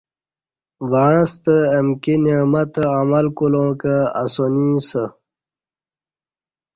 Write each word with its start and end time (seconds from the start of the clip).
وعݩستہ 0.91 1.55
امکی 1.77 2.15
نعمتہ 2.23 2.83
عمل 2.97 3.25
کولاں 3.37 3.71
کہ 3.79 3.95
اسانی 4.21 4.67
اسہ 4.77 5.03